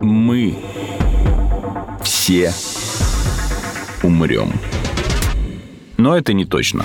[0.00, 0.58] Мы
[2.02, 2.52] все
[4.02, 4.52] умрем.
[5.96, 6.84] Но это не точно.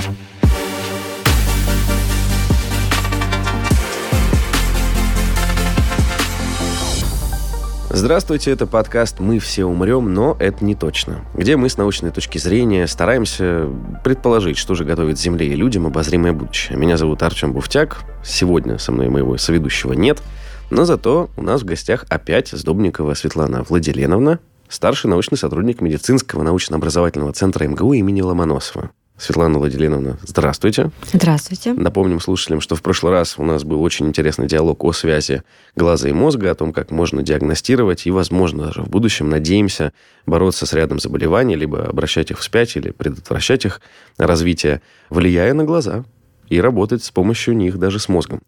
[7.89, 12.39] Здравствуйте, это подкаст «Мы все умрем, но это не точно», где мы с научной точки
[12.39, 13.69] зрения стараемся
[14.03, 16.77] предположить, что же готовит Земле и людям обозримое будущее.
[16.77, 20.23] Меня зовут Артем Буфтяк, сегодня со мной моего соведущего нет,
[20.69, 27.33] но зато у нас в гостях опять Сдобникова Светлана Владиленовна, старший научный сотрудник медицинского научно-образовательного
[27.33, 28.91] центра МГУ имени Ломоносова.
[29.15, 30.89] Светлана Владимировна, здравствуйте.
[31.11, 31.73] Здравствуйте.
[31.73, 35.43] Напомним слушателям, что в прошлый раз у нас был очень интересный диалог о связи
[35.75, 39.93] глаза и мозга, о том, как можно диагностировать и, возможно, даже в будущем, надеемся,
[40.25, 43.81] бороться с рядом заболеваний, либо обращать их вспять или предотвращать их
[44.17, 46.05] развитие, влияя на глаза
[46.49, 48.41] и работать с помощью них даже с мозгом.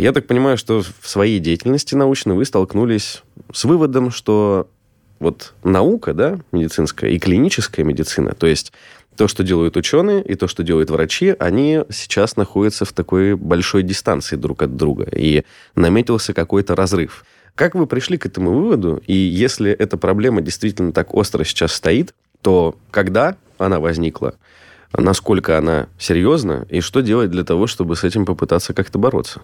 [0.00, 3.22] Я так понимаю, что в своей деятельности научной вы столкнулись
[3.52, 4.66] с выводом, что
[5.18, 8.72] вот наука, да, медицинская и клиническая медицина, то есть
[9.16, 13.82] то, что делают ученые, и то, что делают врачи, они сейчас находятся в такой большой
[13.82, 15.06] дистанции друг от друга.
[15.14, 17.26] И наметился какой-то разрыв.
[17.54, 19.02] Как вы пришли к этому выводу?
[19.06, 24.36] И если эта проблема действительно так остро сейчас стоит, то когда она возникла?
[24.96, 26.66] Насколько она серьезна?
[26.70, 29.42] И что делать для того, чтобы с этим попытаться как-то бороться?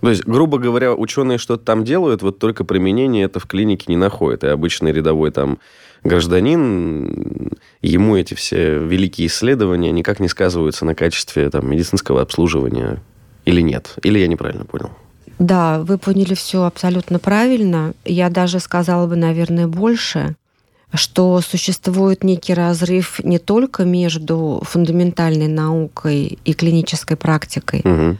[0.00, 3.96] То есть, грубо говоря, ученые что-то там делают, вот только применение это в клинике не
[3.96, 4.44] находит.
[4.44, 5.58] И обычный рядовой там
[6.02, 13.02] гражданин, ему эти все великие исследования никак не сказываются на качестве там, медицинского обслуживания
[13.44, 13.94] или нет?
[14.02, 14.90] Или я неправильно понял?
[15.38, 17.94] Да, вы поняли все абсолютно правильно.
[18.04, 20.36] Я даже сказала бы, наверное, больше,
[20.92, 28.16] что существует некий разрыв не только между фундаментальной наукой и клинической практикой, угу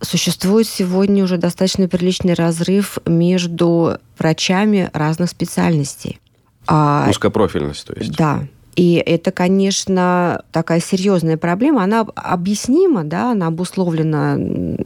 [0.00, 6.20] существует сегодня уже достаточно приличный разрыв между врачами разных специальностей.
[6.66, 8.16] А, Узкопрофильность, то есть.
[8.16, 8.46] Да.
[8.74, 11.82] И это, конечно, такая серьезная проблема.
[11.82, 14.36] Она объяснима, да, она обусловлена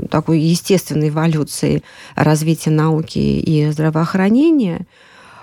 [0.09, 1.83] такой естественной эволюцией
[2.15, 4.87] развития науки и здравоохранения.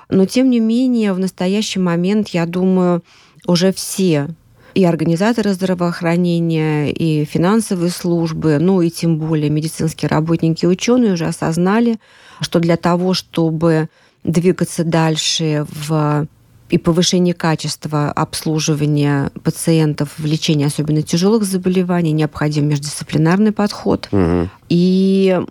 [0.10, 3.04] Но, тем не менее, в настоящий момент, я думаю,
[3.46, 4.30] уже все
[4.78, 11.26] и организаторы здравоохранения, и финансовые службы, ну и тем более медицинские работники и ученые уже
[11.26, 11.98] осознали,
[12.42, 13.90] что для того, чтобы
[14.24, 16.28] двигаться дальше в
[16.70, 24.08] и повышение качества обслуживания пациентов в лечении особенно тяжелых заболеваний необходим междисциплинарный подход.
[24.12, 24.50] Угу.
[24.70, 25.42] И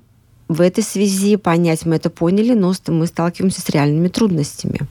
[0.46, 4.82] в этой связи понять мы это поняли, но мы сталкиваемся с реальными трудностями.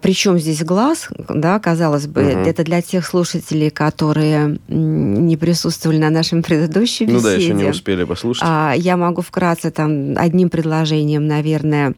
[0.00, 2.40] Причем здесь глаз, да, казалось бы, угу.
[2.40, 7.18] это для тех слушателей, которые не присутствовали на нашем предыдущем беседе.
[7.18, 8.44] Ну да, еще не успели послушать.
[8.46, 11.94] А, я могу вкратце там одним предложением, наверное,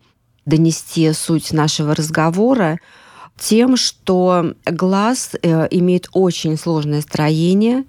[0.47, 2.78] донести суть нашего разговора
[3.38, 7.84] тем, что глаз э, имеет очень сложное строение.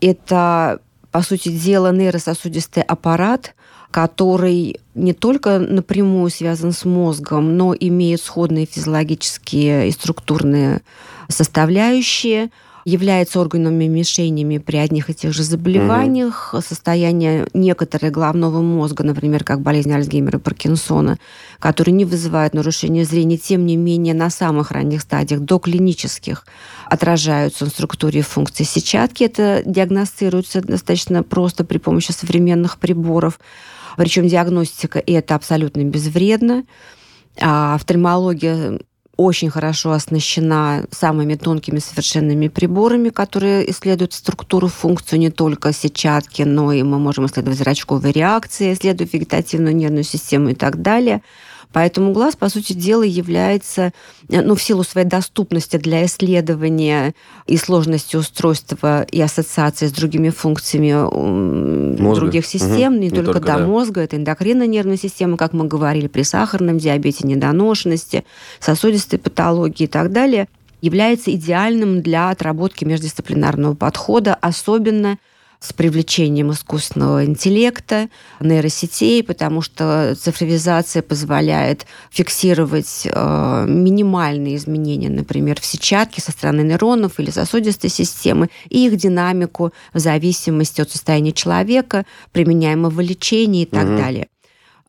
[0.00, 0.80] Это,
[1.10, 3.54] по сути дела, нейрососудистый аппарат,
[3.92, 10.80] который не только напрямую связан с мозгом, но имеет сходные физиологические и структурные
[11.28, 12.50] составляющие,
[12.84, 16.62] является органами мишенями при одних и тех же заболеваниях, угу.
[16.62, 21.18] состояние некоторых головного мозга, например, как болезнь Альцгеймера и Паркинсона,
[21.58, 26.44] которые не вызывают нарушения зрения, тем не менее на самых ранних стадиях, до клинических,
[26.86, 29.24] отражаются в структуре и функции сетчатки.
[29.24, 33.38] Это диагностируется достаточно просто при помощи современных приборов.
[33.96, 36.64] Причем диагностика это абсолютно безвредно.
[37.40, 38.78] А офтальмология
[39.16, 46.72] очень хорошо оснащена самыми тонкими совершенными приборами, которые исследуют структуру, функцию не только сетчатки, но
[46.72, 51.22] и мы можем исследовать зрачковые реакции, исследовать вегетативную нервную систему и так далее.
[51.72, 53.92] Поэтому глаз, по сути дела, является,
[54.28, 57.14] э, ну, в силу своей доступности для исследования
[57.46, 60.92] и сложности устройства и ассоциации с другими функциями
[62.00, 62.20] мозга.
[62.20, 63.00] других систем, угу.
[63.00, 63.66] не, не только, только до да.
[63.66, 68.24] мозга, это эндокринная нервная система, как мы говорили, при сахарном диабете, недоношенности,
[68.60, 70.48] сосудистой патологии и так далее,
[70.80, 75.18] является идеальным для отработки междисциплинарного подхода, особенно
[75.62, 78.08] с привлечением искусственного интеллекта,
[78.40, 87.20] нейросетей, потому что цифровизация позволяет фиксировать э, минимальные изменения, например, в сетчатке со стороны нейронов
[87.20, 93.84] или сосудистой системы, и их динамику в зависимости от состояния человека, применяемого лечения и так
[93.84, 93.96] угу.
[93.96, 94.28] далее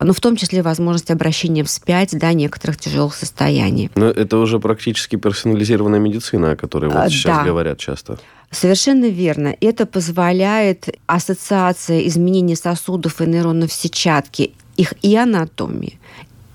[0.03, 3.89] но в том числе возможность обращения вспять до некоторых тяжелых состояний.
[3.95, 7.44] Но это уже практически персонализированная медицина, о которой вот а, сейчас да.
[7.44, 8.19] говорят часто.
[8.51, 9.55] Совершенно верно.
[9.61, 16.00] Это позволяет ассоциация изменений сосудов и нейронов сетчатки, их и анатомии,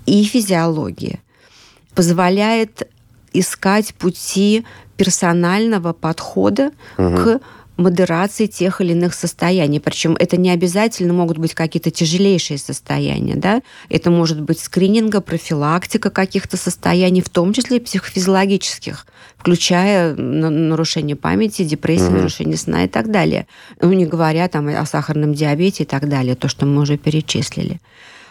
[0.06, 1.20] и физиология
[1.94, 2.88] позволяет
[3.32, 4.64] искать пути
[4.96, 7.16] персонального подхода угу.
[7.16, 7.40] к
[7.78, 9.80] модерации тех или иных состояний.
[9.80, 13.36] Причем это не обязательно могут быть какие-то тяжелейшие состояния.
[13.36, 13.62] Да?
[13.88, 21.62] Это может быть скрининга, профилактика каких-то состояний, в том числе и психофизиологических, включая нарушение памяти,
[21.62, 22.16] депрессию, угу.
[22.18, 23.46] нарушение сна и так далее.
[23.80, 27.80] Ну, не говоря там о сахарном диабете и так далее, то, что мы уже перечислили.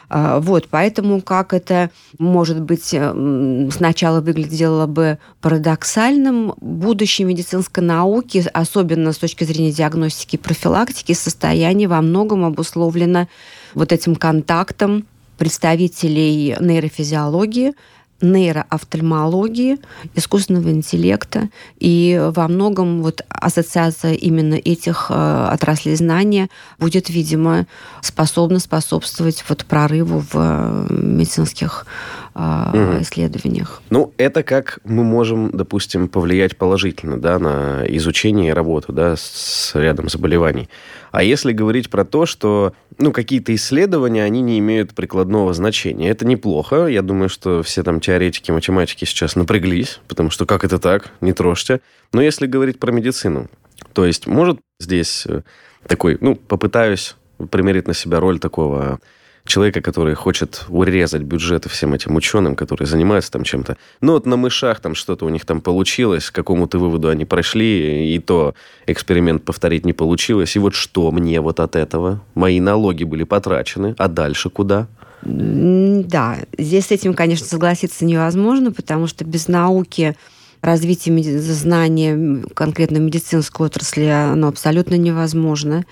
[0.09, 8.45] А, вот, поэтому как это, может быть, э, сначала выглядело бы парадоксальным, будущее медицинской науки,
[8.53, 13.27] особенно с точки зрения диагностики и профилактики, состояние во многом обусловлено
[13.73, 15.05] вот этим контактом
[15.37, 17.73] представителей нейрофизиологии
[18.21, 19.77] нейроофтальмологии,
[20.15, 21.49] искусственного интеллекта.
[21.79, 26.49] И во многом вот ассоциация именно этих э, отраслей знания
[26.79, 27.67] будет, видимо,
[28.01, 30.87] способна способствовать вот прорыву в
[32.37, 33.01] э, угу.
[33.01, 33.81] исследованиях.
[33.89, 39.71] Ну, это как мы можем, допустим, повлиять положительно да, на изучение и работу да, с
[39.73, 40.69] рядом заболеваний.
[41.11, 46.25] А если говорить про то, что ну, какие-то исследования, они не имеют прикладного значения, это
[46.25, 46.87] неплохо.
[46.87, 51.33] Я думаю, что все там теоретики математики сейчас напряглись, потому что как это так, не
[51.33, 51.81] трожьте.
[52.13, 53.49] Но если говорить про медицину,
[53.93, 55.41] то есть может здесь э,
[55.87, 57.15] такой, ну, попытаюсь
[57.51, 58.99] примерить на себя роль такого
[59.47, 63.77] человека, который хочет урезать бюджеты всем этим ученым, которые занимаются там чем-то.
[64.01, 68.13] Ну вот на мышах там что-то у них там получилось, к какому-то выводу они прошли,
[68.13, 68.53] и то
[68.85, 70.55] эксперимент повторить не получилось.
[70.55, 72.21] И вот что мне вот от этого?
[72.35, 74.87] Мои налоги были потрачены, а дальше куда?
[75.23, 80.15] Да, здесь с этим, конечно, согласиться невозможно, потому что без науки
[80.61, 85.85] развитие знания конкретно медицинской отрасли, оно абсолютно невозможно.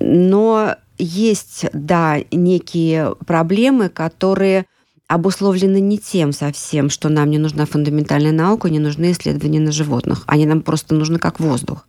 [0.00, 4.66] Но есть, да, некие проблемы, которые
[5.08, 10.22] обусловлены не тем совсем, что нам не нужна фундаментальная наука, не нужны исследования на животных.
[10.26, 11.86] Они нам просто нужны как воздух.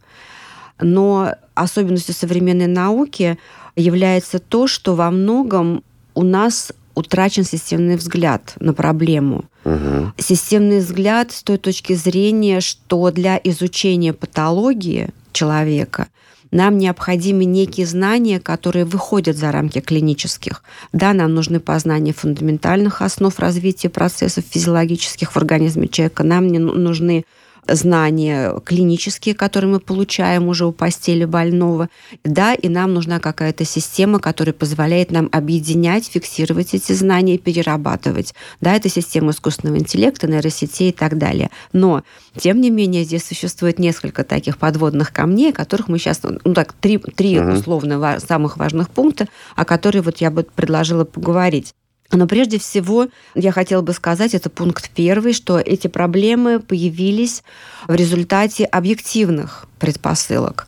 [0.81, 3.37] Но особенностью современной науки
[3.75, 5.83] является то, что во многом
[6.15, 9.45] у нас утрачен системный взгляд на проблему.
[9.63, 10.13] Угу.
[10.17, 16.07] Системный взгляд с той точки зрения, что для изучения патологии человека–
[16.53, 20.63] нам необходимы некие знания, которые выходят за рамки клинических.
[20.93, 26.23] Да, нам нужны познания фундаментальных основ развития процессов физиологических в организме человека.
[26.23, 27.25] Нам не нужны
[27.67, 31.89] знания клинические, которые мы получаем уже у постели больного.
[32.23, 38.33] Да, и нам нужна какая-то система, которая позволяет нам объединять, фиксировать эти знания и перерабатывать.
[38.61, 41.49] Да, это система искусственного интеллекта, нейросетей и так далее.
[41.71, 42.03] Но,
[42.37, 46.73] тем не менее, здесь существует несколько таких подводных камней, о которых мы сейчас, ну так,
[46.73, 47.53] три, три угу.
[47.53, 51.73] условно самых важных пункта, о которых вот я бы предложила поговорить.
[52.13, 57.43] Но прежде всего я хотела бы сказать, это пункт первый, что эти проблемы появились
[57.87, 60.67] в результате объективных предпосылок.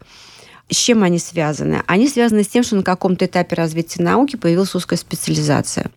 [0.69, 1.83] С чем они связаны?
[1.85, 5.91] Они связаны с тем, что на каком-то этапе развития науки появилась узкая специализация.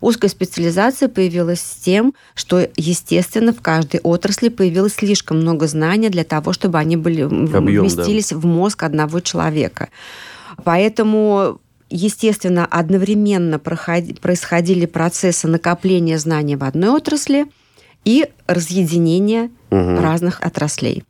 [0.00, 6.24] Узкая специализация появилась с тем, что, естественно, в каждой отрасли появилось слишком много знаний для
[6.24, 8.36] того, чтобы они были, Объем, вместились да.
[8.38, 9.90] в мозг одного человека.
[10.64, 17.46] Поэтому естественно, одновременно происходили процессы накопления знаний в одной отрасли
[18.04, 19.96] и разъединения угу.
[20.00, 21.04] разных отраслей.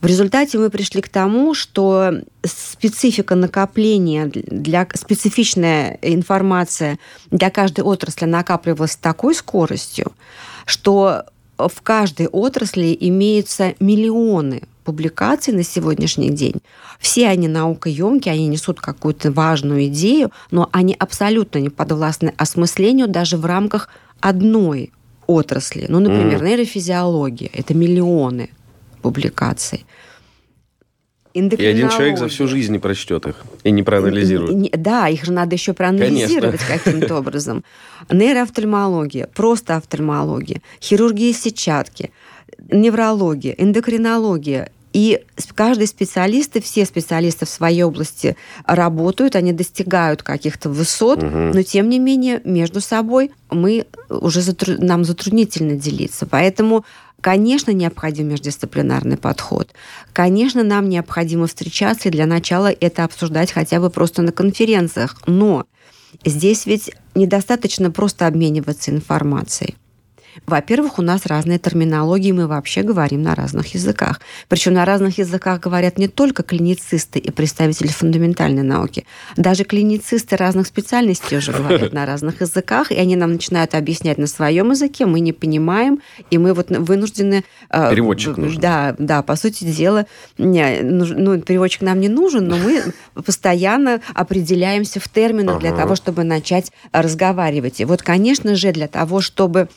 [0.00, 6.98] В результате мы пришли к тому, что специфика накопления, для, специфичная информация
[7.30, 10.12] для каждой отрасли накапливалась с такой скоростью,
[10.66, 11.24] что
[11.56, 16.62] в каждой отрасли имеются миллионы публикаций на сегодняшний день.
[16.98, 23.36] Все они наукоемкие, они несут какую-то важную идею, но они абсолютно не подвластны осмыслению даже
[23.36, 23.90] в рамках
[24.20, 24.90] одной
[25.26, 25.84] отрасли.
[25.90, 26.46] Ну, например, mm.
[26.46, 27.50] нейрофизиология.
[27.52, 28.48] Это миллионы
[29.02, 29.84] публикаций.
[31.34, 34.70] И один человек за всю жизнь не прочтет их и не проанализирует.
[34.80, 37.62] Да, их же надо еще проанализировать каким-то образом.
[38.10, 42.10] Нейроофтальмология, просто офтальмология, хирургия сетчатки,
[42.70, 45.22] неврология, эндокринология, и
[45.54, 51.36] каждый специалист, и все специалисты в своей области работают, они достигают каких-то высот, угу.
[51.36, 54.74] но тем не менее между собой мы уже затру...
[54.78, 56.26] нам затруднительно делиться.
[56.26, 56.84] Поэтому
[57.20, 59.72] Конечно, необходим междисциплинарный подход.
[60.12, 65.16] Конечно, нам необходимо встречаться и для начала это обсуждать хотя бы просто на конференциях.
[65.26, 65.66] Но
[66.24, 69.74] здесь ведь недостаточно просто обмениваться информацией.
[70.46, 74.20] Во-первых, у нас разные терминологии, мы вообще говорим на разных языках.
[74.48, 79.04] Причем на разных языках говорят не только клиницисты и представители фундаментальной науки.
[79.36, 84.26] Даже клиницисты разных специальностей уже говорят на разных языках, и они нам начинают объяснять на
[84.26, 87.44] своем языке, мы не понимаем, и мы вот вынуждены...
[87.70, 88.60] Э, переводчик нужен.
[88.60, 90.06] Да, да, по сути дела,
[90.38, 92.82] ну, переводчик нам не нужен, но мы
[93.14, 97.80] постоянно определяемся в терминах для того, чтобы начать разговаривать.
[97.80, 99.68] И вот, конечно же, для того, чтобы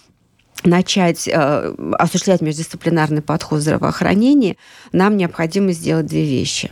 [0.64, 4.58] начать э, осуществлять междисциплинарный подход в здравоохранении,
[4.92, 6.72] нам необходимо сделать две вещи.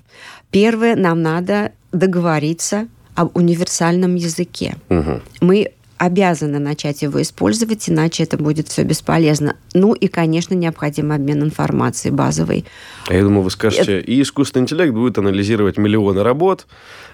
[0.51, 4.75] Первое, нам надо договориться об универсальном языке.
[4.89, 5.22] Угу.
[5.41, 9.58] Мы обязаны начать его использовать, иначе это будет все бесполезно.
[9.74, 12.65] Ну и, конечно, необходим обмен информацией базовой.
[13.08, 16.67] А я думаю, вы скажете, и искусственный интеллект будет анализировать миллионы работ.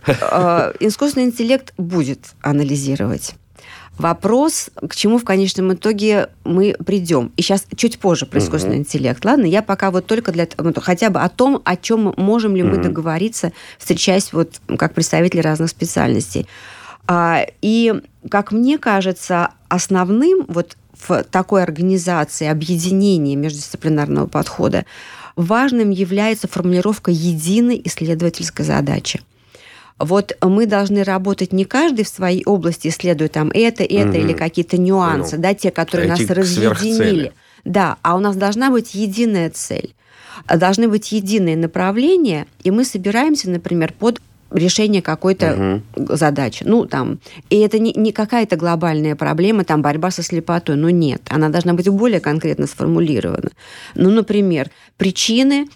[0.06, 3.34] Э, искусственный интеллект будет анализировать.
[3.98, 7.32] Вопрос, к чему в конечном итоге мы придем.
[7.38, 8.82] И сейчас чуть позже про искусственный угу.
[8.82, 9.24] интеллект.
[9.24, 10.48] Ладно, я пока вот только для
[10.82, 12.72] хотя бы о том, о чем можем ли угу.
[12.72, 16.46] мы договориться, встречаясь вот как представители разных специальностей.
[17.08, 17.94] А, и,
[18.30, 20.76] как мне кажется, основным вот
[21.08, 24.86] в такой организации объединения междисциплинарного подхода
[25.36, 29.22] важным является формулировка единой исследовательской задачи.
[29.98, 34.18] Вот мы должны работать не каждый в своей области, исследуя там это, это угу.
[34.18, 37.32] или какие-то нюансы, ну, да, те, которые нас разъединили.
[37.64, 39.96] Да, а у нас должна быть единая цель.
[40.54, 44.22] Должны быть единые направления, и мы собираемся, например, под
[44.52, 46.16] решение какой-то угу.
[46.16, 46.64] задачи.
[46.66, 50.76] Ну, там, и это не, не какая-то глобальная проблема, там, борьба со слепотой.
[50.76, 51.22] Ну, нет.
[51.30, 53.50] Она должна быть более конкретно сформулирована.
[53.96, 55.68] Ну, например, причины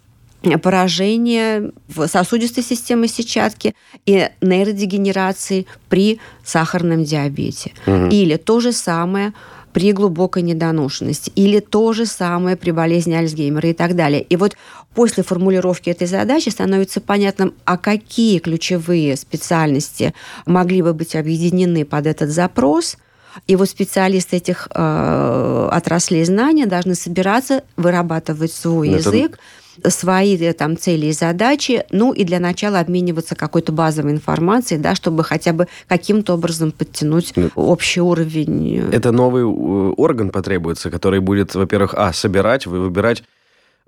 [0.62, 7.74] поражения в сосудистой системе сетчатки и нейродегенерации при сахарном диабете.
[7.86, 8.08] Угу.
[8.08, 9.34] Или то же самое
[9.74, 14.22] при глубокой недоношенности, или то же самое при болезни Альцгеймера и так далее.
[14.22, 14.58] И вот
[14.96, 20.16] после формулировки этой задачи становится понятным, а какие ключевые специальности
[20.48, 22.98] могли бы быть объединены под этот запрос–
[23.48, 29.10] и вот специалисты этих э, отраслей знания должны собираться, вырабатывать свой Это...
[29.10, 29.40] язык,
[29.88, 34.96] свои э, там цели и задачи, ну и для начала обмениваться какой-то базовой информацией, да,
[34.96, 38.80] чтобы хотя бы каким-то образом подтянуть ну, общий уровень.
[38.80, 38.96] Э.
[38.96, 43.24] Это новый э, орган потребуется, который будет, во-первых, а, собирать, выбирать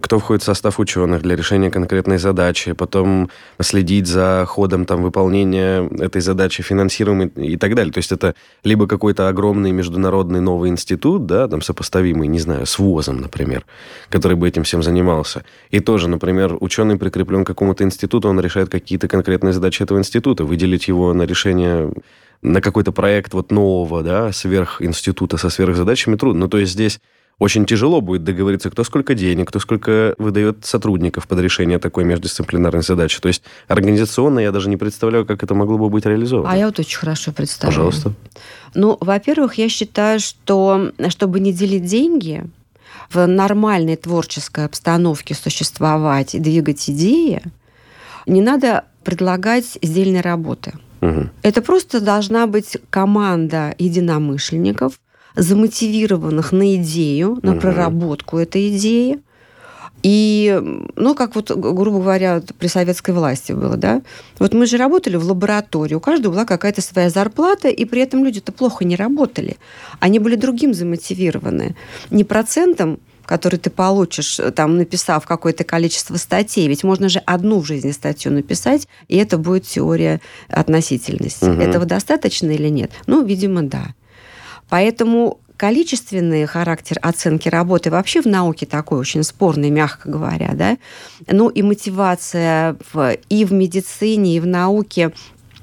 [0.02, 3.30] кто входит в состав ученых для решения конкретной задачи, потом
[3.60, 7.94] следить за ходом там, выполнения этой задачи, финансируемой и так далее.
[7.94, 12.80] То есть это либо какой-то огромный международный новый институт, да, там сопоставимый, не знаю, с
[12.80, 13.66] ВОЗом, например,
[14.10, 15.44] который бы этим всем занимался.
[15.70, 20.44] И тоже, например, ученый прикреплен к какому-то институту, он решает какие-то конкретные задачи этого института,
[20.44, 21.92] выделить его на решение
[22.42, 26.42] на какой-то проект вот нового, да, сверхинститута со сверхзадачами трудно.
[26.42, 27.00] Ну, то есть здесь
[27.42, 32.84] очень тяжело будет договориться, кто сколько денег, кто сколько выдает сотрудников под решение такой междисциплинарной
[32.84, 33.20] задачи.
[33.20, 36.52] То есть организационно я даже не представляю, как это могло бы быть реализовано.
[36.52, 37.76] А я вот очень хорошо представляю.
[37.76, 38.14] Пожалуйста.
[38.76, 42.44] Ну, во-первых, я считаю, что чтобы не делить деньги,
[43.10, 47.42] в нормальной творческой обстановке существовать и двигать идеи,
[48.28, 50.74] не надо предлагать сдельной работы.
[51.02, 51.30] Угу.
[51.42, 55.00] Это просто должна быть команда единомышленников–
[55.36, 57.62] замотивированных на идею, на угу.
[57.62, 59.20] проработку этой идеи.
[60.04, 60.60] И,
[60.96, 64.02] ну, как вот, грубо говоря, при советской власти было, да?
[64.40, 68.24] Вот мы же работали в лаборатории, у каждого была какая-то своя зарплата, и при этом
[68.24, 69.58] люди-то плохо не работали.
[70.00, 71.76] Они были другим замотивированы.
[72.10, 76.68] Не процентом, который ты получишь, там, написав какое-то количество статей.
[76.68, 80.20] Ведь можно же одну в жизни статью написать, и это будет теория
[80.50, 81.46] относительности.
[81.46, 81.62] Угу.
[81.62, 82.92] Этого достаточно или нет?
[83.06, 83.94] Ну, видимо, да.
[84.72, 90.78] Поэтому количественный характер оценки работы вообще в науке такой очень спорный, мягко говоря, да.
[91.28, 95.12] Ну и мотивация в, и в медицине, и в науке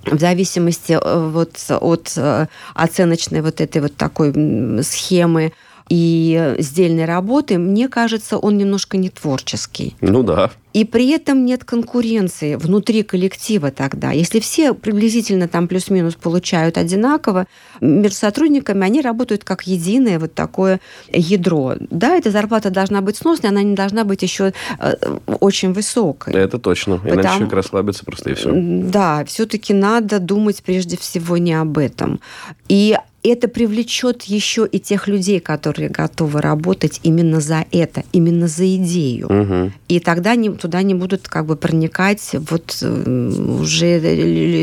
[0.05, 4.35] в зависимости э, вот от э, оценочной вот этой вот такой
[4.83, 5.55] схемы
[5.89, 9.97] и сдельной работы, мне кажется, он немножко не творческий.
[10.03, 10.51] Ну да.
[10.73, 14.13] И при этом нет конкуренции внутри коллектива тогда.
[14.13, 17.47] Если все приблизительно там плюс-минус получают одинаково,
[17.81, 21.75] между сотрудниками они работают как единое вот такое ядро.
[21.91, 24.95] Да, эта зарплата должна быть сносной, она не должна быть еще э,
[25.41, 26.35] очень высокой.
[26.35, 27.01] Это точно.
[27.05, 27.35] Иначе Потому...
[27.35, 28.53] человек расслабится просто и все.
[28.53, 32.21] Да, все-таки надо думать прежде всего не об этом.
[32.69, 38.77] И это привлечет еще и тех людей, которые готовы работать именно за это, именно за
[38.77, 39.27] идею.
[39.27, 39.73] Угу.
[39.89, 44.01] И тогда не, туда не будут как бы проникать вот уже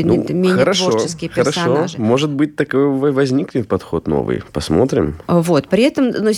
[0.04, 1.96] ну, менее хорошо, творческие персонажи.
[1.96, 2.02] Хорошо.
[2.02, 4.42] Может быть, такой возникнет подход новый.
[4.52, 5.16] Посмотрим.
[5.26, 5.68] Вот.
[5.68, 6.30] При этом, ну,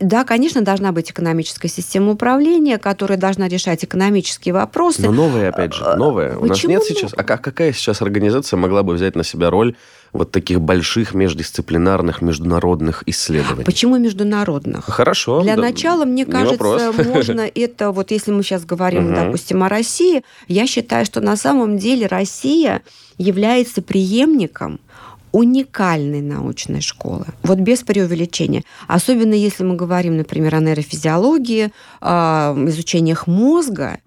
[0.00, 5.02] да, конечно, должна быть экономическая система управления, которая должна решать экономические вопросы.
[5.02, 6.30] Но новая, опять же, новая.
[6.30, 6.44] Почему?
[6.44, 7.12] У нас нет сейчас...
[7.16, 9.74] А какая сейчас организация могла бы взять на себя роль
[10.12, 13.64] вот таких больших междисциплинарных международных исследований.
[13.64, 14.84] Почему международных?
[14.84, 15.42] Хорошо.
[15.42, 19.14] Для да, начала, мне кажется, можно это, вот если мы сейчас говорим, угу.
[19.14, 22.82] допустим, о России, я считаю, что на самом деле Россия
[23.16, 24.80] является преемником
[25.32, 27.24] уникальной научной школы.
[27.42, 28.64] Вот без преувеличения.
[28.86, 33.98] Особенно если мы говорим, например, о нейрофизиологии, изучениях мозга,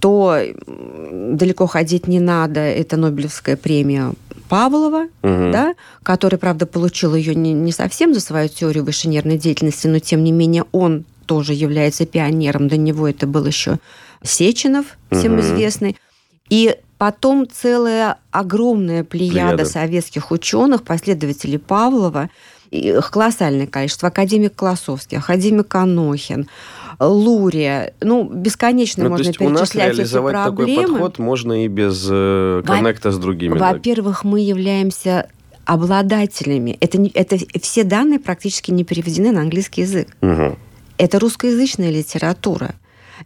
[0.00, 2.60] то далеко ходить не надо.
[2.60, 4.12] Это Нобелевская премия
[4.48, 5.50] Павлова, угу.
[5.52, 9.98] да, который, правда, получил ее не, не совсем за свою теорию высшей нервной деятельности, но
[9.98, 12.68] тем не менее он тоже является пионером.
[12.68, 13.78] До него это был еще
[14.22, 15.40] Сеченов, всем угу.
[15.40, 15.96] известный.
[16.48, 19.64] И потом целая огромная плеяда, плеяда.
[19.64, 22.30] советских ученых, последователей Павлова,
[22.70, 24.08] их колоссальное количество.
[24.08, 26.48] Академик Колосовский, академик Анохин,
[26.98, 27.92] Лурия.
[28.00, 30.82] Ну, бесконечно ну, можно перечислять у нас реализовать эти проблемы.
[30.82, 33.58] такой подход можно и без э, коннекта с другими.
[33.58, 35.28] Во-первых, мы являемся
[35.64, 36.76] обладателями.
[36.80, 40.08] Это, это все данные практически не переведены на английский язык.
[40.22, 40.56] Угу.
[40.98, 42.74] Это русскоязычная литература.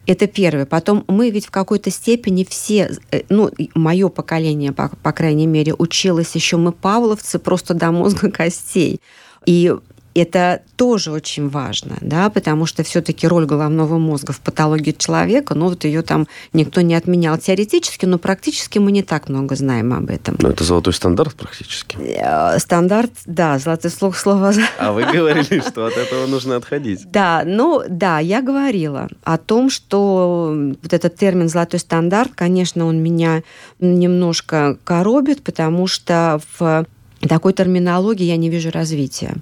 [0.07, 0.67] Это первое.
[0.67, 5.75] Потом мы ведь в какой-то степени все, э, ну, мое поколение, по, по крайней мере,
[5.75, 9.01] училось еще мы павловцы просто до мозга костей.
[9.47, 9.75] И
[10.15, 15.69] это тоже очень важно, да, потому что все-таки роль головного мозга в патологии человека, ну
[15.69, 20.11] вот ее там никто не отменял теоретически, но практически мы не так много знаем об
[20.11, 20.37] этом.
[20.41, 21.97] Но это золотой стандарт практически.
[22.01, 24.53] Э, стандарт, да, золотой слух слова.
[24.79, 27.11] А вы говорили, что от этого нужно отходить.
[27.11, 33.03] Да, ну да, я говорила о том, что вот этот термин «золотой стандарт», конечно, он
[33.03, 33.43] меня
[33.79, 36.87] немножко коробит, потому что в
[37.29, 39.35] такой терминологии я не вижу развития.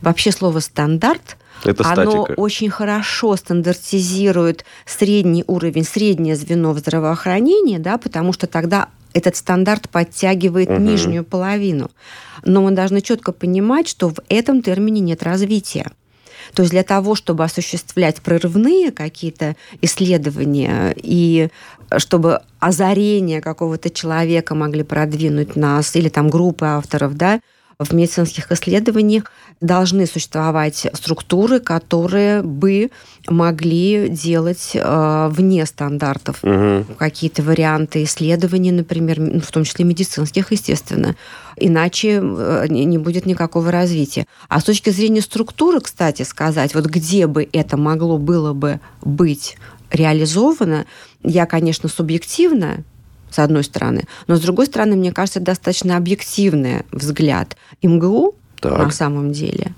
[0.00, 7.96] Вообще слово стандарт это оно очень хорошо стандартизирует средний уровень, среднее звено в здравоохранении, да,
[7.96, 10.78] потому что тогда этот стандарт подтягивает угу.
[10.78, 11.90] нижнюю половину.
[12.44, 15.90] Но мы должны четко понимать, что в этом термине нет развития.
[16.52, 21.48] То есть для того, чтобы осуществлять прорывные какие-то исследования и
[21.96, 27.40] чтобы озарение какого-то человека могли продвинуть нас или там группы авторов, да,
[27.78, 29.24] в медицинских исследованиях
[29.60, 32.90] должны существовать структуры, которые бы
[33.28, 36.84] могли делать э, вне стандартов угу.
[36.98, 41.16] какие-то варианты исследований, например, в том числе медицинских, естественно.
[41.56, 44.26] Иначе э, не будет никакого развития.
[44.48, 49.56] А с точки зрения структуры, кстати, сказать, вот где бы это могло было бы быть
[49.90, 50.86] реализовано,
[51.22, 52.84] я, конечно, субъективно
[53.34, 54.04] с одной стороны.
[54.26, 57.56] Но с другой стороны, мне кажется, достаточно объективный взгляд.
[57.82, 58.78] МГУ так.
[58.78, 59.74] на самом деле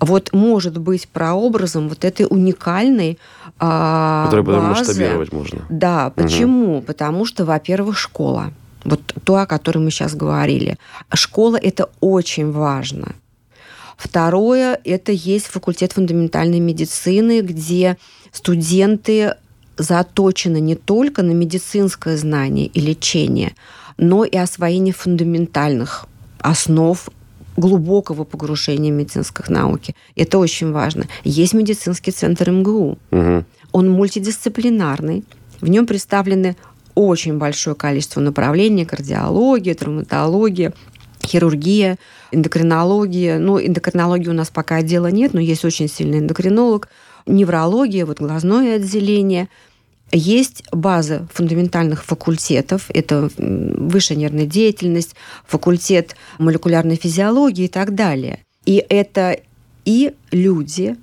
[0.00, 3.18] вот может быть прообразом вот этой уникальной
[3.58, 5.60] а, Которую потом масштабировать можно.
[5.70, 6.78] Да, почему?
[6.78, 6.86] Угу.
[6.86, 8.52] Потому что, во-первых, школа.
[8.84, 10.76] Вот то, о которой мы сейчас говорили.
[11.14, 13.14] Школа– это очень важно.
[13.96, 17.96] Второе– это есть факультет фундаментальной медицины, где
[18.30, 19.36] студенты
[19.76, 23.54] заточена не только на медицинское знание и лечение,
[23.98, 26.06] но и освоение фундаментальных
[26.38, 27.08] основ
[27.56, 29.94] глубокого погружения в медицинских науки.
[30.14, 31.06] Это очень важно.
[31.24, 32.98] Есть медицинский центр МГУ.
[33.10, 33.44] Угу.
[33.72, 35.24] Он мультидисциплинарный.
[35.60, 36.56] В нем представлены
[36.94, 38.84] очень большое количество направлений.
[38.84, 40.74] Кардиология, травматология,
[41.24, 41.98] хирургия,
[42.30, 43.38] эндокринология.
[43.38, 46.88] Ну, эндокринологии у нас пока отдела нет, но есть очень сильный эндокринолог.
[47.26, 49.48] Неврология, вот глазное отделение–
[50.12, 58.40] есть база фундаментальных факультетов, это высшая нервная деятельность, факультет молекулярной физиологии и так далее.
[58.64, 59.38] И это
[59.84, 60.96] и люди,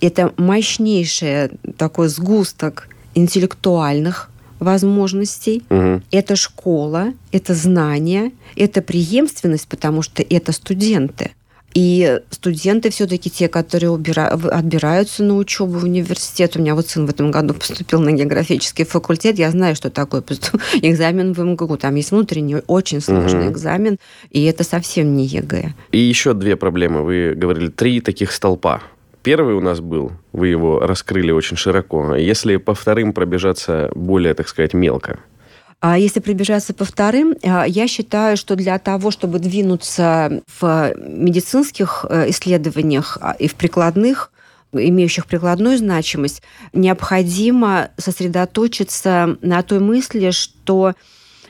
[0.00, 6.02] это мощнейший такой сгусток интеллектуальных возможностей, угу.
[6.10, 11.32] это школа, это знания, это преемственность, потому что это студенты.
[11.74, 14.26] И студенты все-таки те, которые убира...
[14.26, 16.56] отбираются на учебу в университет.
[16.56, 19.38] У меня вот сын в этом году поступил на географический факультет.
[19.38, 20.22] Я знаю, что такое
[20.82, 21.76] экзамен в МГУ.
[21.76, 23.52] Там есть внутренний очень сложный угу.
[23.52, 23.98] экзамен,
[24.30, 25.74] и это совсем не ЕГЭ.
[25.92, 27.02] И еще две проблемы.
[27.02, 28.82] Вы говорили, три таких столпа.
[29.22, 32.16] Первый у нас был, вы его раскрыли очень широко.
[32.16, 35.20] Если по вторым пробежаться более, так сказать, мелко,
[35.82, 42.06] а если прибежаться по вторым, а, я считаю, что для того, чтобы двинуться в медицинских
[42.08, 44.30] э, исследованиях а, и в прикладных
[44.72, 46.42] имеющих прикладную значимость,
[46.72, 50.94] необходимо сосредоточиться на той мысли, что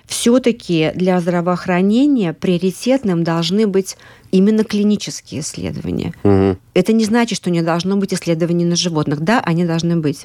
[0.07, 3.99] все-таки для здравоохранения приоритетным должны быть
[4.31, 6.15] именно клинические исследования.
[6.25, 6.57] Угу.
[6.73, 9.21] Это не значит, что не должно быть исследований на животных.
[9.21, 10.25] Да, они должны быть.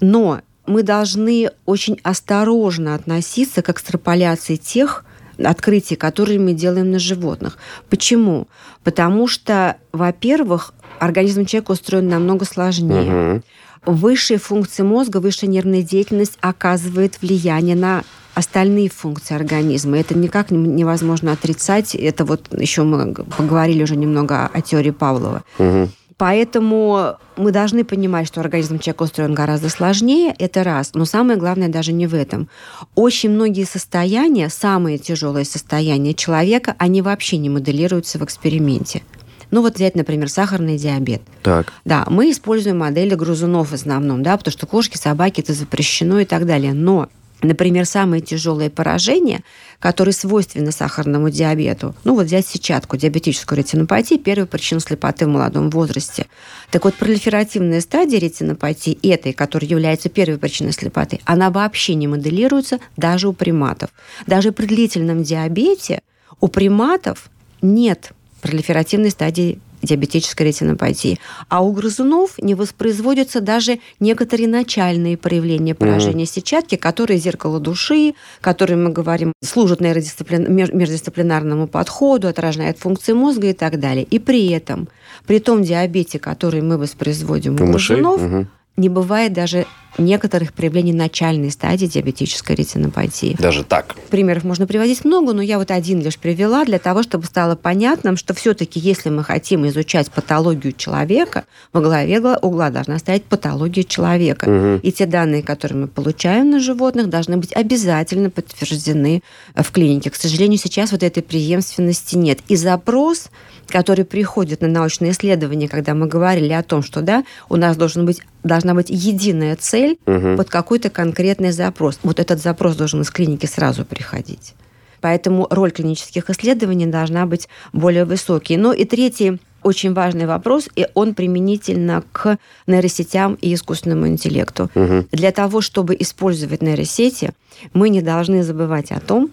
[0.00, 5.04] Но мы должны очень осторожно относиться к экстраполяции тех
[5.38, 7.58] открытий, которые мы делаем на животных.
[7.88, 8.48] Почему?
[8.84, 13.34] Потому что, во-первых, организм человека устроен намного сложнее.
[13.34, 13.42] Угу.
[13.84, 19.98] Высшие функции мозга, высшая нервная деятельность оказывает влияние на остальные функции организма.
[19.98, 21.94] Это никак невозможно отрицать.
[21.94, 25.42] Это вот еще мы поговорили уже немного о теории Павлова.
[25.58, 25.88] Угу.
[26.22, 30.92] Поэтому мы должны понимать, что организм человека устроен гораздо сложнее, это раз.
[30.94, 32.48] Но самое главное даже не в этом.
[32.94, 39.02] Очень многие состояния, самые тяжелые состояния человека, они вообще не моделируются в эксперименте.
[39.50, 41.22] Ну вот взять, например, сахарный диабет.
[41.42, 41.72] Так.
[41.84, 46.24] Да, мы используем модели грызунов в основном, да, потому что кошки, собаки это запрещено и
[46.24, 46.72] так далее.
[46.72, 47.08] Но
[47.42, 49.42] Например, самые тяжелые поражения,
[49.80, 51.94] которые свойственны сахарному диабету.
[52.04, 56.26] Ну вот взять сетчатку, диабетическую ретинопатию, первая причина слепоты в молодом возрасте.
[56.70, 62.78] Так вот, пролиферативная стадия ретинопатии, этой, которая является первой причиной слепоты, она вообще не моделируется
[62.96, 63.90] даже у приматов.
[64.26, 66.00] Даже при длительном диабете
[66.40, 67.28] у приматов
[67.60, 71.18] нет пролиферативной стадии диабетической ретинопатии.
[71.48, 76.34] А у грызунов не воспроизводятся даже некоторые начальные проявления поражения mm-hmm.
[76.34, 80.52] сетчатки, которые зеркало души, которые, мы говорим, служат нейродисциплин...
[80.54, 84.04] междисциплинарному подходу, отражают функции мозга и так далее.
[84.04, 84.88] И при этом,
[85.26, 89.66] при том диабете, который мы воспроизводим у, у грызунов, угу не бывает даже
[89.98, 93.36] некоторых проявлений начальной стадии диабетической ретинопатии.
[93.38, 93.94] Даже так?
[94.10, 98.16] Примеров можно приводить много, но я вот один лишь привела для того, чтобы стало понятным,
[98.16, 104.44] что все-таки, если мы хотим изучать патологию человека, во главе угла должна стоять патология человека.
[104.44, 104.80] Угу.
[104.82, 109.22] И те данные, которые мы получаем на животных, должны быть обязательно подтверждены
[109.54, 110.10] в клинике.
[110.10, 112.40] К сожалению, сейчас вот этой преемственности нет.
[112.48, 113.30] И запрос
[113.68, 118.04] который приходит на научные исследования, когда мы говорили о том, что да, у нас должен
[118.04, 120.36] быть, должна быть единая цель угу.
[120.36, 121.98] под какой-то конкретный запрос.
[122.02, 124.54] Вот этот запрос должен из клиники сразу приходить.
[125.00, 128.56] Поэтому роль клинических исследований должна быть более высокой.
[128.56, 134.70] Ну и третий очень важный вопрос, и он применительно к нейросетям и искусственному интеллекту.
[134.74, 135.06] Угу.
[135.12, 137.32] Для того, чтобы использовать нейросети,
[137.72, 139.30] мы не должны забывать о том,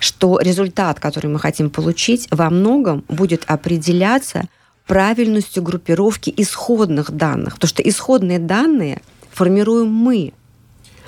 [0.00, 4.44] что результат, который мы хотим получить, во многом будет определяться
[4.86, 7.54] правильностью группировки исходных данных.
[7.54, 9.02] Потому что исходные данные
[9.38, 10.32] формируем мы,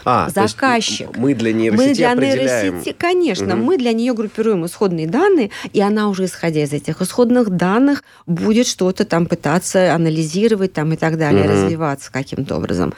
[0.05, 1.17] а, заказчик.
[1.17, 2.75] мы для нейросети мы для определяем.
[2.75, 3.65] нейросети, конечно, угу.
[3.65, 8.69] мы для нее группируем исходные данные, и она уже исходя из этих исходных данных будет
[8.69, 11.53] что-то там пытаться анализировать там и так далее, угу.
[11.53, 12.95] развиваться каким-то образом.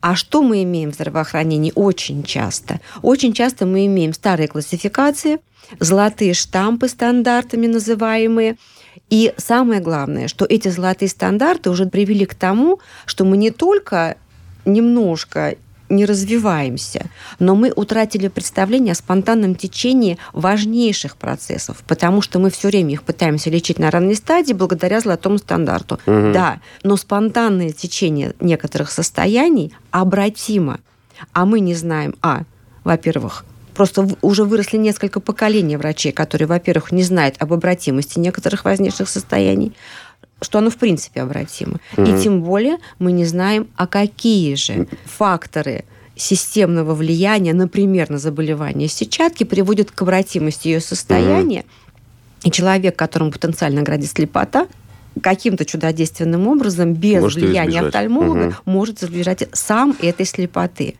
[0.00, 2.80] А что мы имеем в здравоохранении очень часто?
[3.02, 5.40] Очень часто мы имеем старые классификации,
[5.80, 8.56] золотые штампы стандартами называемые,
[9.10, 14.16] и самое главное, что эти золотые стандарты уже привели к тому, что мы не только
[14.68, 15.56] немножко
[15.88, 17.06] не развиваемся,
[17.38, 23.02] но мы утратили представление о спонтанном течении важнейших процессов, потому что мы все время их
[23.02, 25.98] пытаемся лечить на ранней стадии благодаря золотому стандарту.
[26.06, 26.32] Угу.
[26.32, 30.80] Да, но спонтанное течение некоторых состояний обратимо.
[31.32, 32.42] А мы не знаем, а,
[32.84, 39.08] во-первых, просто уже выросли несколько поколений врачей, которые, во-первых, не знают об обратимости некоторых важнейших
[39.08, 39.72] состояний,
[40.40, 41.78] что оно в принципе обратимо.
[41.96, 42.18] Mm-hmm.
[42.18, 45.84] И тем более мы не знаем, а какие же факторы
[46.16, 51.60] системного влияния, например, на заболевание сетчатки, приводят к обратимости ее состояния.
[51.60, 52.48] Mm-hmm.
[52.48, 54.68] И человек, которому потенциально грозит слепота,
[55.20, 58.54] каким-то чудодейственным образом, без может влияния офтальмолога, угу.
[58.64, 60.96] может избежать сам этой слепоты.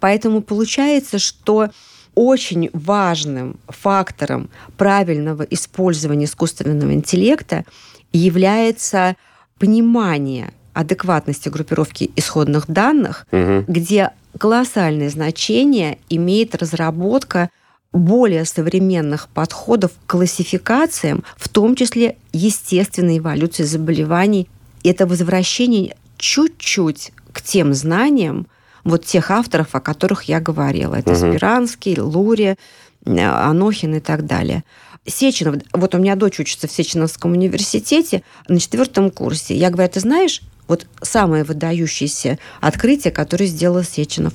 [0.00, 1.70] Поэтому получается, что
[2.14, 7.64] очень важным фактором правильного использования искусственного интеллекта
[8.12, 9.16] является
[9.58, 13.64] понимание адекватности группировки исходных данных, угу.
[13.66, 17.50] где колоссальное значение имеет разработка
[17.92, 24.48] более современных подходов к классификациям, в том числе естественной эволюции заболеваний.
[24.84, 28.46] Это возвращение чуть-чуть к тем знаниям,
[28.84, 30.94] вот тех авторов, о которых я говорила.
[30.94, 31.18] Это угу.
[31.18, 32.56] Спиранский, Лури,
[33.04, 34.64] э, Анохин и так далее.
[35.08, 39.56] Сеченов, вот у меня дочь учится в Сеченовском университете на четвертом курсе.
[39.56, 44.34] Я говорю, ты знаешь, вот самое выдающееся открытие, которое сделал Сеченов.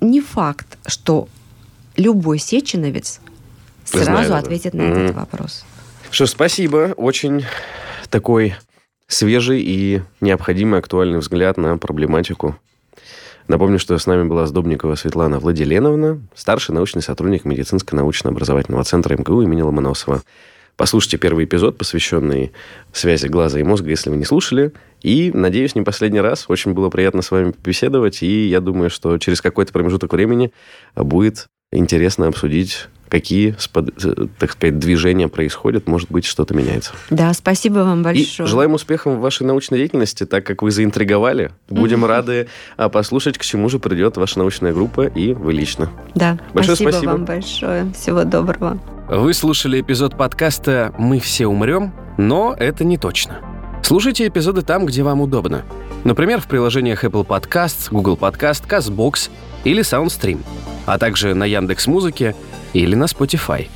[0.00, 1.28] Не факт, что
[1.96, 3.20] любой сеченовец
[3.84, 5.04] сразу Знаю, ответит на mm-hmm.
[5.04, 5.64] этот вопрос.
[6.10, 6.94] Что, спасибо.
[6.96, 7.44] Очень
[8.10, 8.54] такой
[9.06, 12.58] свежий и необходимый актуальный взгляд на проблематику.
[13.48, 19.62] Напомню, что с нами была Сдобникова Светлана Владиленовна, старший научный сотрудник медицинско-научно-образовательного центра МГУ имени
[19.62, 20.22] Ломоносова.
[20.76, 22.52] Послушайте первый эпизод, посвященный
[22.92, 24.72] связи глаза и мозга, если вы не слушали.
[25.02, 26.46] И, надеюсь, не последний раз.
[26.48, 28.22] Очень было приятно с вами беседовать.
[28.22, 30.52] И я думаю, что через какой-то промежуток времени
[30.96, 33.54] будет интересно обсудить какие,
[34.38, 36.92] так сказать, движения происходят, может быть, что-то меняется.
[37.10, 38.46] Да, спасибо вам большое.
[38.46, 41.52] И желаем успехов в вашей научной деятельности, так как вы заинтриговали.
[41.68, 42.48] Будем рады
[42.78, 45.90] а, послушать, к чему же придет ваша научная группа и вы лично.
[46.14, 47.92] Да, большое спасибо, спасибо вам большое.
[47.92, 48.80] Всего доброго.
[49.10, 53.40] Вы слушали эпизод подкаста «Мы все умрем», но это не точно.
[53.82, 55.64] Слушайте эпизоды там, где вам удобно.
[56.04, 59.28] Например, в приложениях Apple Podcasts, Google Podcast, CastBox
[59.64, 60.40] или SoundStream,
[60.86, 62.34] а также на Яндекс Музыке
[62.72, 63.68] или на Spotify.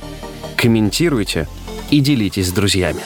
[0.55, 1.47] Комментируйте
[1.89, 3.01] и делитесь с друзьями.